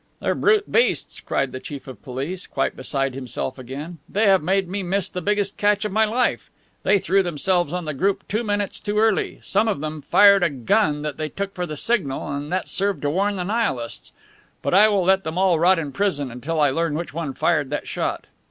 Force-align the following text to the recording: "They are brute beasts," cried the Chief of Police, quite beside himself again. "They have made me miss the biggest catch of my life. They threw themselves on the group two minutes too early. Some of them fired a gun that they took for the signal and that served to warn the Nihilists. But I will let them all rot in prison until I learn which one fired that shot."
"They 0.19 0.29
are 0.29 0.33
brute 0.33 0.71
beasts," 0.71 1.19
cried 1.19 1.51
the 1.51 1.59
Chief 1.59 1.87
of 1.87 2.01
Police, 2.01 2.47
quite 2.47 2.75
beside 2.75 3.13
himself 3.13 3.59
again. 3.59 3.99
"They 4.09 4.25
have 4.25 4.41
made 4.41 4.67
me 4.67 4.81
miss 4.81 5.11
the 5.11 5.21
biggest 5.21 5.57
catch 5.57 5.85
of 5.85 5.91
my 5.91 6.05
life. 6.05 6.49
They 6.81 6.97
threw 6.97 7.21
themselves 7.21 7.71
on 7.71 7.85
the 7.85 7.93
group 7.93 8.27
two 8.27 8.43
minutes 8.43 8.79
too 8.79 8.97
early. 8.97 9.39
Some 9.43 9.67
of 9.67 9.79
them 9.79 10.01
fired 10.01 10.41
a 10.41 10.49
gun 10.49 11.03
that 11.03 11.17
they 11.17 11.29
took 11.29 11.53
for 11.53 11.67
the 11.67 11.77
signal 11.77 12.27
and 12.33 12.51
that 12.51 12.67
served 12.67 13.03
to 13.03 13.11
warn 13.11 13.35
the 13.35 13.43
Nihilists. 13.43 14.11
But 14.63 14.73
I 14.73 14.87
will 14.87 15.03
let 15.03 15.23
them 15.23 15.37
all 15.37 15.59
rot 15.59 15.77
in 15.77 15.91
prison 15.91 16.31
until 16.31 16.59
I 16.59 16.71
learn 16.71 16.95
which 16.95 17.13
one 17.13 17.35
fired 17.35 17.69
that 17.69 17.87
shot." 17.87 18.25